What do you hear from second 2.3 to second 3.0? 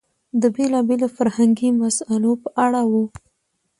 په اړه و.